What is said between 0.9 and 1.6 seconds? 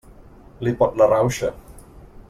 la rauxa.